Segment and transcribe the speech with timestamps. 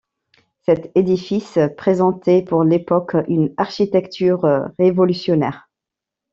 [0.65, 4.47] Cet édifice présentait pour l'époque une architecture
[4.79, 5.69] révolutionnaire.